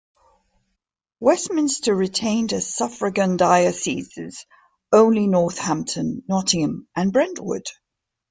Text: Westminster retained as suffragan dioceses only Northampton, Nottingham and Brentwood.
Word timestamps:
Westminster 1.19 1.93
retained 1.93 2.53
as 2.53 2.73
suffragan 2.75 3.37
dioceses 3.37 4.47
only 4.91 5.27
Northampton, 5.27 6.23
Nottingham 6.27 6.87
and 6.95 7.13
Brentwood. 7.13 7.67